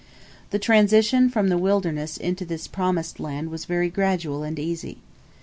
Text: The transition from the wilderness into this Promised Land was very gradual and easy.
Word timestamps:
The 0.49 0.57
transition 0.57 1.29
from 1.29 1.49
the 1.49 1.59
wilderness 1.59 2.17
into 2.17 2.43
this 2.43 2.65
Promised 2.65 3.19
Land 3.19 3.51
was 3.51 3.65
very 3.65 3.91
gradual 3.91 4.41
and 4.41 4.57
easy. 4.57 4.97